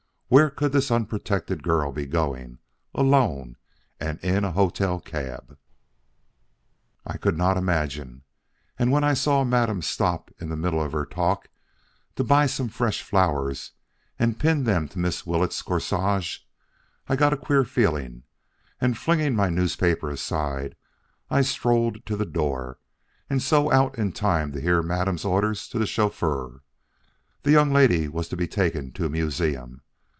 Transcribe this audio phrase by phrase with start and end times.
[0.33, 2.59] Where could this unprotected girl be going,
[2.95, 3.57] alone
[3.99, 5.57] and in a hotel cab?
[7.05, 8.23] "I could not imagine,
[8.79, 11.49] and when I saw Madame stop in the middle of her talk
[12.15, 13.73] to buy some fresh flowers
[14.17, 16.37] and pin them to Miss Willetts' corsage,
[17.09, 18.23] I got a queer feeling,
[18.79, 20.77] and flinging my newspaper aside,
[21.29, 22.79] I strolled to the door
[23.29, 26.61] and so out in time to hear Madame's orders to the chauffeur.
[27.43, 29.81] The young lady was to be taken to a museum.